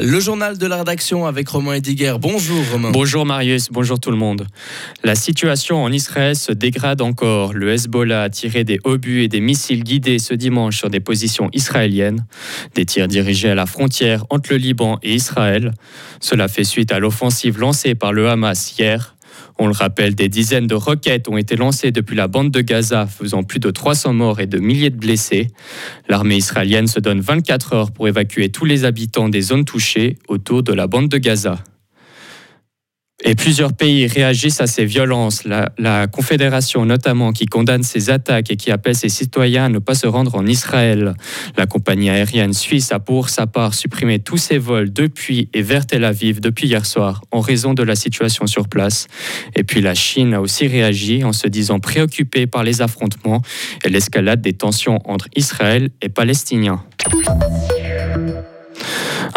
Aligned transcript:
Le 0.00 0.20
journal 0.20 0.56
de 0.56 0.66
la 0.66 0.78
rédaction 0.78 1.26
avec 1.26 1.48
Romain 1.48 1.74
Ediger. 1.74 2.14
Bonjour 2.20 2.64
Romain. 2.70 2.90
Bonjour 2.92 3.26
Marius, 3.26 3.68
bonjour 3.70 3.98
tout 3.98 4.10
le 4.10 4.16
monde. 4.16 4.46
La 5.02 5.14
situation 5.14 5.82
en 5.82 5.90
Israël 5.90 6.36
se 6.36 6.52
dégrade 6.52 7.02
encore. 7.02 7.52
Le 7.52 7.72
Hezbollah 7.72 8.22
a 8.22 8.30
tiré 8.30 8.62
des 8.62 8.78
obus 8.84 9.24
et 9.24 9.28
des 9.28 9.40
missiles 9.40 9.82
guidés 9.82 10.18
ce 10.18 10.34
dimanche 10.34 10.78
sur 10.78 10.88
des 10.88 11.00
positions 11.00 11.50
israéliennes. 11.52 12.24
Des 12.74 12.86
tirs 12.86 13.08
dirigés 13.08 13.50
à 13.50 13.54
la 13.54 13.66
frontière 13.66 14.24
entre 14.30 14.52
le 14.52 14.58
Liban 14.58 14.98
et 15.02 15.14
Israël. 15.14 15.72
Cela 16.20 16.48
fait 16.48 16.64
suite 16.64 16.92
à 16.92 17.00
l'offensive 17.00 17.58
lancée 17.58 17.94
par 17.94 18.12
le 18.12 18.28
Hamas 18.28 18.78
hier. 18.78 19.16
On 19.58 19.66
le 19.66 19.72
rappelle, 19.72 20.14
des 20.14 20.28
dizaines 20.28 20.66
de 20.66 20.74
roquettes 20.74 21.28
ont 21.28 21.36
été 21.36 21.56
lancées 21.56 21.90
depuis 21.90 22.16
la 22.16 22.28
bande 22.28 22.50
de 22.50 22.60
Gaza, 22.60 23.06
faisant 23.06 23.42
plus 23.42 23.60
de 23.60 23.70
300 23.70 24.12
morts 24.12 24.40
et 24.40 24.46
de 24.46 24.58
milliers 24.58 24.90
de 24.90 24.96
blessés. 24.96 25.48
L'armée 26.08 26.36
israélienne 26.36 26.86
se 26.86 27.00
donne 27.00 27.20
24 27.20 27.72
heures 27.72 27.90
pour 27.90 28.08
évacuer 28.08 28.48
tous 28.50 28.64
les 28.64 28.84
habitants 28.84 29.28
des 29.28 29.40
zones 29.40 29.64
touchées 29.64 30.18
autour 30.28 30.62
de 30.62 30.72
la 30.72 30.86
bande 30.86 31.08
de 31.08 31.18
Gaza. 31.18 31.58
Et 33.24 33.34
plusieurs 33.34 33.72
pays 33.72 34.06
réagissent 34.06 34.60
à 34.60 34.68
ces 34.68 34.84
violences. 34.84 35.42
La, 35.44 36.06
Confédération 36.06 36.84
notamment 36.84 37.32
qui 37.32 37.46
condamne 37.46 37.82
ces 37.82 38.10
attaques 38.10 38.50
et 38.50 38.56
qui 38.56 38.70
appelle 38.70 38.94
ses 38.94 39.08
citoyens 39.08 39.64
à 39.64 39.68
ne 39.68 39.80
pas 39.80 39.94
se 39.94 40.06
rendre 40.06 40.36
en 40.36 40.46
Israël. 40.46 41.14
La 41.56 41.66
compagnie 41.66 42.10
aérienne 42.10 42.52
suisse 42.52 42.92
a 42.92 43.00
pour 43.00 43.28
sa 43.28 43.46
part 43.46 43.74
supprimé 43.74 44.20
tous 44.20 44.36
ses 44.36 44.58
vols 44.58 44.92
depuis 44.92 45.48
et 45.52 45.62
vers 45.62 45.86
Tel 45.86 46.04
Aviv 46.04 46.40
depuis 46.40 46.68
hier 46.68 46.86
soir 46.86 47.22
en 47.32 47.40
raison 47.40 47.74
de 47.74 47.82
la 47.82 47.96
situation 47.96 48.46
sur 48.46 48.68
place. 48.68 49.08
Et 49.56 49.64
puis 49.64 49.80
la 49.80 49.94
Chine 49.94 50.34
a 50.34 50.40
aussi 50.40 50.68
réagi 50.68 51.24
en 51.24 51.32
se 51.32 51.48
disant 51.48 51.80
préoccupée 51.80 52.46
par 52.46 52.62
les 52.62 52.82
affrontements 52.82 53.42
et 53.84 53.88
l'escalade 53.88 54.40
des 54.40 54.52
tensions 54.52 55.00
entre 55.04 55.28
Israël 55.34 55.90
et 56.02 56.08
Palestiniens. 56.08 56.82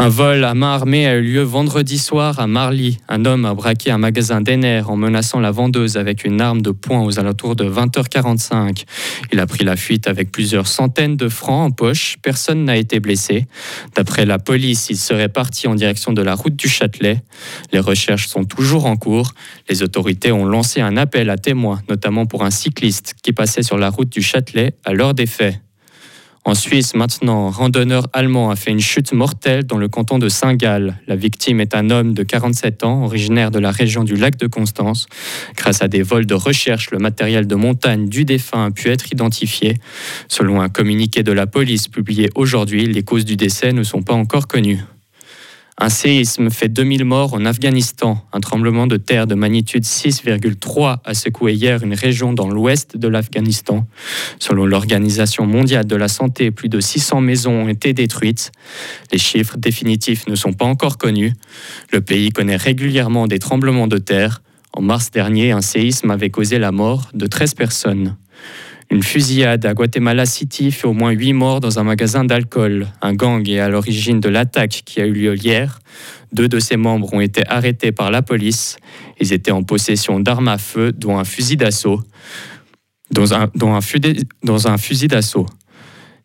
Un 0.00 0.08
vol 0.08 0.44
à 0.44 0.54
main 0.54 0.72
armée 0.72 1.06
a 1.06 1.16
eu 1.16 1.20
lieu 1.20 1.42
vendredi 1.42 1.98
soir 1.98 2.40
à 2.40 2.46
Marly. 2.46 2.96
Un 3.10 3.26
homme 3.26 3.44
a 3.44 3.52
braqué 3.52 3.90
un 3.90 3.98
magasin 3.98 4.40
d'Ener 4.40 4.80
en 4.86 4.96
menaçant 4.96 5.40
la 5.40 5.50
vendeuse 5.50 5.98
avec 5.98 6.24
une 6.24 6.40
arme 6.40 6.62
de 6.62 6.70
poing 6.70 7.02
aux 7.02 7.18
alentours 7.18 7.54
de 7.54 7.68
20h45. 7.68 8.84
Il 9.30 9.38
a 9.38 9.46
pris 9.46 9.62
la 9.62 9.76
fuite 9.76 10.08
avec 10.08 10.32
plusieurs 10.32 10.68
centaines 10.68 11.18
de 11.18 11.28
francs 11.28 11.66
en 11.66 11.70
poche. 11.70 12.16
Personne 12.22 12.64
n'a 12.64 12.78
été 12.78 12.98
blessé. 12.98 13.46
D'après 13.94 14.24
la 14.24 14.38
police, 14.38 14.86
il 14.88 14.96
serait 14.96 15.28
parti 15.28 15.68
en 15.68 15.74
direction 15.74 16.14
de 16.14 16.22
la 16.22 16.34
route 16.34 16.56
du 16.56 16.70
Châtelet. 16.70 17.22
Les 17.70 17.78
recherches 17.78 18.28
sont 18.28 18.44
toujours 18.44 18.86
en 18.86 18.96
cours. 18.96 19.34
Les 19.68 19.82
autorités 19.82 20.32
ont 20.32 20.46
lancé 20.46 20.80
un 20.80 20.96
appel 20.96 21.28
à 21.28 21.36
témoins, 21.36 21.82
notamment 21.90 22.24
pour 22.24 22.42
un 22.42 22.50
cycliste 22.50 23.16
qui 23.22 23.34
passait 23.34 23.62
sur 23.62 23.76
la 23.76 23.90
route 23.90 24.08
du 24.08 24.22
Châtelet 24.22 24.72
à 24.86 24.94
l'heure 24.94 25.12
des 25.12 25.26
faits. 25.26 25.60
En 26.44 26.54
Suisse, 26.54 26.94
maintenant, 26.94 27.48
un 27.48 27.50
randonneur 27.50 28.08
allemand 28.14 28.50
a 28.50 28.56
fait 28.56 28.70
une 28.70 28.80
chute 28.80 29.12
mortelle 29.12 29.64
dans 29.64 29.76
le 29.76 29.88
canton 29.88 30.18
de 30.18 30.30
Saint-Gall. 30.30 30.98
La 31.06 31.14
victime 31.14 31.60
est 31.60 31.74
un 31.74 31.90
homme 31.90 32.14
de 32.14 32.22
47 32.22 32.82
ans, 32.82 33.04
originaire 33.04 33.50
de 33.50 33.58
la 33.58 33.70
région 33.70 34.04
du 34.04 34.16
lac 34.16 34.36
de 34.36 34.46
Constance. 34.46 35.06
Grâce 35.54 35.82
à 35.82 35.88
des 35.88 36.02
vols 36.02 36.26
de 36.26 36.34
recherche, 36.34 36.90
le 36.92 36.98
matériel 36.98 37.46
de 37.46 37.54
montagne 37.54 38.08
du 38.08 38.24
défunt 38.24 38.66
a 38.66 38.70
pu 38.70 38.88
être 38.88 39.12
identifié. 39.12 39.76
Selon 40.28 40.62
un 40.62 40.70
communiqué 40.70 41.22
de 41.22 41.32
la 41.32 41.46
police 41.46 41.88
publié 41.88 42.30
aujourd'hui, 42.34 42.86
les 42.86 43.02
causes 43.02 43.26
du 43.26 43.36
décès 43.36 43.72
ne 43.72 43.82
sont 43.82 44.02
pas 44.02 44.14
encore 44.14 44.48
connues. 44.48 44.80
Un 45.82 45.88
séisme 45.88 46.50
fait 46.50 46.68
2000 46.68 47.06
morts 47.06 47.32
en 47.32 47.46
Afghanistan. 47.46 48.22
Un 48.34 48.40
tremblement 48.40 48.86
de 48.86 48.98
terre 48.98 49.26
de 49.26 49.34
magnitude 49.34 49.84
6,3 49.84 50.98
a 51.02 51.14
secoué 51.14 51.54
hier 51.54 51.82
une 51.82 51.94
région 51.94 52.34
dans 52.34 52.50
l'ouest 52.50 52.98
de 52.98 53.08
l'Afghanistan. 53.08 53.86
Selon 54.38 54.66
l'Organisation 54.66 55.46
mondiale 55.46 55.86
de 55.86 55.96
la 55.96 56.08
santé, 56.08 56.50
plus 56.50 56.68
de 56.68 56.80
600 56.80 57.22
maisons 57.22 57.62
ont 57.62 57.68
été 57.68 57.94
détruites. 57.94 58.52
Les 59.10 59.16
chiffres 59.16 59.56
définitifs 59.56 60.26
ne 60.26 60.34
sont 60.34 60.52
pas 60.52 60.66
encore 60.66 60.98
connus. 60.98 61.32
Le 61.94 62.02
pays 62.02 62.28
connaît 62.28 62.56
régulièrement 62.56 63.26
des 63.26 63.38
tremblements 63.38 63.88
de 63.88 63.96
terre. 63.96 64.42
En 64.74 64.82
mars 64.82 65.10
dernier, 65.10 65.52
un 65.52 65.62
séisme 65.62 66.10
avait 66.10 66.28
causé 66.28 66.58
la 66.58 66.72
mort 66.72 67.08
de 67.14 67.26
13 67.26 67.54
personnes. 67.54 68.16
Une 68.92 69.04
fusillade 69.04 69.64
à 69.66 69.72
Guatemala 69.72 70.26
City 70.26 70.72
fait 70.72 70.88
au 70.88 70.92
moins 70.92 71.12
8 71.12 71.32
morts 71.32 71.60
dans 71.60 71.78
un 71.78 71.84
magasin 71.84 72.24
d'alcool. 72.24 72.88
Un 73.00 73.14
gang 73.14 73.48
est 73.48 73.60
à 73.60 73.68
l'origine 73.68 74.18
de 74.18 74.28
l'attaque 74.28 74.82
qui 74.84 75.00
a 75.00 75.06
eu 75.06 75.12
lieu 75.12 75.36
hier. 75.36 75.78
Deux 76.32 76.48
de 76.48 76.58
ses 76.58 76.76
membres 76.76 77.14
ont 77.14 77.20
été 77.20 77.46
arrêtés 77.46 77.92
par 77.92 78.10
la 78.10 78.20
police. 78.20 78.78
Ils 79.20 79.32
étaient 79.32 79.52
en 79.52 79.62
possession 79.62 80.18
d'armes 80.18 80.48
à 80.48 80.58
feu, 80.58 80.90
dont 80.90 81.16
un 81.18 81.24
fusil 81.24 81.56
d'assaut. 81.56 82.02
Fusil 84.76 85.06
d'assaut. 85.06 85.46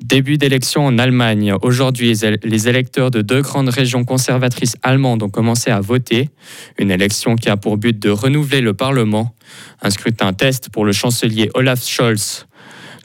Début 0.00 0.36
d'élection 0.36 0.84
en 0.84 0.98
Allemagne. 0.98 1.54
Aujourd'hui, 1.62 2.12
les 2.42 2.68
électeurs 2.68 3.12
de 3.12 3.20
deux 3.20 3.42
grandes 3.42 3.68
régions 3.68 4.04
conservatrices 4.04 4.76
allemandes 4.82 5.22
ont 5.22 5.28
commencé 5.28 5.70
à 5.70 5.80
voter. 5.80 6.30
Une 6.76 6.90
élection 6.90 7.36
qui 7.36 7.48
a 7.50 7.56
pour 7.56 7.76
but 7.76 7.98
de 7.98 8.10
renouveler 8.10 8.60
le 8.60 8.74
Parlement. 8.74 9.34
Un 9.80 9.90
scrutin 9.90 10.32
test 10.32 10.70
pour 10.70 10.84
le 10.84 10.92
chancelier 10.92 11.50
Olaf 11.54 11.84
Scholz. 11.84 12.47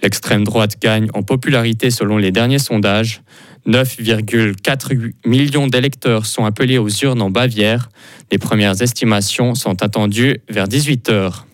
L'extrême 0.04 0.44
droite 0.44 0.76
gagne 0.82 1.08
en 1.14 1.24
popularité 1.24 1.90
selon 1.90 2.18
les 2.18 2.32
derniers 2.32 2.60
sondages. 2.60 3.22
9,4 3.66 5.14
millions 5.26 5.68
d'électeurs 5.68 6.26
sont 6.26 6.44
appelés 6.44 6.78
aux 6.78 6.90
urnes 6.90 7.22
en 7.22 7.30
Bavière. 7.30 7.88
Les 8.30 8.38
premières 8.38 8.82
estimations 8.82 9.56
sont 9.56 9.82
attendues 9.82 10.42
vers 10.50 10.68
18 10.68 11.10
heures. 11.10 11.48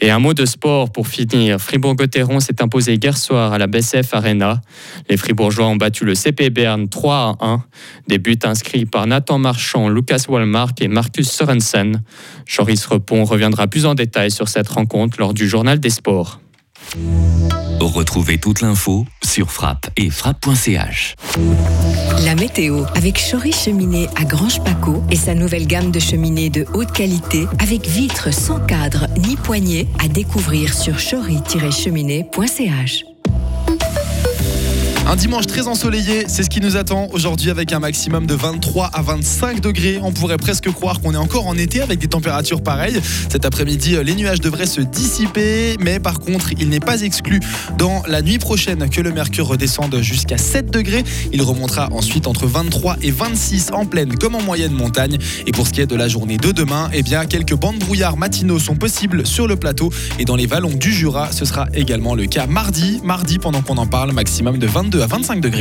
Et 0.00 0.10
un 0.10 0.20
mot 0.20 0.32
de 0.32 0.46
sport 0.46 0.90
pour 0.90 1.08
finir. 1.08 1.60
Fribourg-Gotteron 1.60 2.38
s'est 2.38 2.62
imposé 2.62 2.94
hier 2.94 3.16
soir 3.16 3.52
à 3.52 3.58
la 3.58 3.66
BCF 3.66 4.14
Arena. 4.14 4.60
Les 5.10 5.16
Fribourgeois 5.16 5.66
ont 5.66 5.76
battu 5.76 6.04
le 6.04 6.14
CP 6.14 6.50
Berne 6.50 6.88
3 6.88 7.36
à 7.40 7.46
1. 7.46 7.64
Des 8.06 8.18
buts 8.18 8.38
inscrits 8.44 8.86
par 8.86 9.08
Nathan 9.08 9.38
Marchand, 9.38 9.88
Lucas 9.88 10.24
Walmark 10.28 10.80
et 10.80 10.88
Marcus 10.88 11.30
Sorensen. 11.30 12.02
Joris 12.46 12.86
Repon 12.86 13.24
reviendra 13.24 13.66
plus 13.66 13.86
en 13.86 13.94
détail 13.94 14.30
sur 14.30 14.48
cette 14.48 14.68
rencontre 14.68 15.18
lors 15.18 15.34
du 15.34 15.48
journal 15.48 15.80
des 15.80 15.90
sports. 15.90 16.40
Retrouvez 17.80 18.38
toute 18.38 18.60
l'info 18.60 19.06
sur 19.22 19.50
frappe 19.50 19.88
et 19.96 20.10
frappe.ch. 20.10 21.16
La 22.24 22.34
météo 22.34 22.84
avec 22.94 23.18
Chory 23.18 23.52
Cheminée 23.52 24.08
à 24.16 24.24
Grange 24.24 24.62
Paco 24.62 25.02
et 25.10 25.16
sa 25.16 25.34
nouvelle 25.34 25.66
gamme 25.66 25.90
de 25.90 26.00
cheminées 26.00 26.50
de 26.50 26.66
haute 26.74 26.92
qualité 26.92 27.46
avec 27.58 27.86
vitres 27.86 28.32
sans 28.32 28.60
cadre 28.60 29.06
ni 29.18 29.36
poignée 29.36 29.88
à 30.02 30.08
découvrir 30.08 30.74
sur 30.74 30.96
chory-cheminée.ch. 30.96 33.11
Un 35.12 35.16
dimanche 35.16 35.46
très 35.46 35.68
ensoleillé, 35.68 36.24
c'est 36.26 36.42
ce 36.42 36.48
qui 36.48 36.62
nous 36.62 36.78
attend 36.78 37.06
aujourd'hui 37.12 37.50
avec 37.50 37.70
un 37.74 37.80
maximum 37.80 38.26
de 38.26 38.32
23 38.32 38.86
à 38.86 39.02
25 39.02 39.60
degrés. 39.60 40.00
On 40.02 40.10
pourrait 40.10 40.38
presque 40.38 40.70
croire 40.70 41.02
qu'on 41.02 41.12
est 41.12 41.18
encore 41.18 41.46
en 41.46 41.54
été 41.54 41.82
avec 41.82 41.98
des 41.98 42.06
températures 42.06 42.62
pareilles. 42.62 42.98
Cet 43.28 43.44
après-midi, 43.44 43.94
les 44.02 44.14
nuages 44.14 44.40
devraient 44.40 44.64
se 44.64 44.80
dissiper, 44.80 45.76
mais 45.80 46.00
par 46.00 46.18
contre, 46.18 46.52
il 46.58 46.70
n'est 46.70 46.80
pas 46.80 47.02
exclu 47.02 47.40
dans 47.76 48.02
la 48.06 48.22
nuit 48.22 48.38
prochaine 48.38 48.88
que 48.88 49.02
le 49.02 49.12
mercure 49.12 49.48
redescende 49.48 50.00
jusqu'à 50.00 50.38
7 50.38 50.70
degrés. 50.70 51.04
Il 51.30 51.42
remontera 51.42 51.92
ensuite 51.92 52.26
entre 52.26 52.46
23 52.46 52.96
et 53.02 53.10
26 53.10 53.72
en 53.74 53.84
pleine 53.84 54.14
comme 54.16 54.34
en 54.34 54.40
moyenne 54.40 54.72
montagne. 54.72 55.18
Et 55.46 55.52
pour 55.52 55.66
ce 55.66 55.74
qui 55.74 55.82
est 55.82 55.86
de 55.86 55.94
la 55.94 56.08
journée 56.08 56.38
de 56.38 56.52
demain, 56.52 56.88
eh 56.94 57.02
bien, 57.02 57.26
quelques 57.26 57.54
bandes 57.54 57.80
brouillards 57.80 58.16
matinaux 58.16 58.58
sont 58.58 58.76
possibles 58.76 59.26
sur 59.26 59.46
le 59.46 59.56
plateau 59.56 59.90
et 60.18 60.24
dans 60.24 60.36
les 60.36 60.46
vallons 60.46 60.72
du 60.74 60.90
Jura. 60.90 61.30
Ce 61.32 61.44
sera 61.44 61.66
également 61.74 62.14
le 62.14 62.24
cas 62.24 62.46
mardi. 62.46 63.02
Mardi, 63.04 63.38
pendant 63.38 63.60
qu'on 63.60 63.76
en 63.76 63.86
parle, 63.86 64.12
maximum 64.12 64.56
de 64.56 64.66
22 65.02 65.04
à 65.04 65.06
25 65.06 65.40
degrés. 65.40 65.60